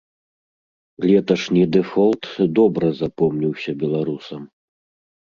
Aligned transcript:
Леташні 1.09 1.63
дэфолт 1.77 2.23
добра 2.61 2.87
запомніўся 3.03 3.71
беларусам. 3.85 4.41